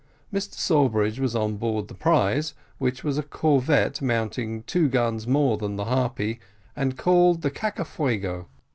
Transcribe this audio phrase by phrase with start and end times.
[0.33, 5.57] Mr Sawbridge was on board the prize, which was a corvette mounting two guns more
[5.59, 6.39] than the Harpy,
[6.75, 8.47] and called the Cacafuogo.